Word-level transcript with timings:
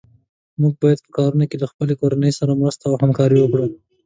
موږ 0.61 0.73
باید 0.81 0.99
په 1.05 1.11
کارونو 1.17 1.45
کې 1.49 1.57
له 1.61 1.67
خپلې 1.71 1.93
کورنۍ 2.01 2.31
سره 2.39 2.59
مرسته 2.61 2.83
او 2.87 2.95
همکاري 3.03 3.37
وکړو. 3.41 3.65